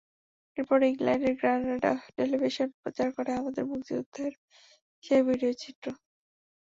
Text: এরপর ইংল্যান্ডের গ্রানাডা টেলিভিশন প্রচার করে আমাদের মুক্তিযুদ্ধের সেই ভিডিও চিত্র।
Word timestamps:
এরপর 0.57 0.79
ইংল্যান্ডের 0.83 1.35
গ্রানাডা 1.39 1.93
টেলিভিশন 2.15 2.69
প্রচার 2.81 3.07
করে 3.17 3.31
আমাদের 3.33 3.63
মুক্তিযুদ্ধের 3.69 4.33
সেই 5.03 5.21
ভিডিও 5.27 5.51
চিত্র। 5.61 5.85